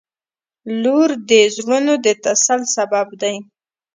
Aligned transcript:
•لور 0.81 1.09
د 1.29 1.31
زړونو 1.55 1.93
د 2.05 2.07
تسل 2.23 2.61
سبب 2.75 3.07
دی. 3.21 3.35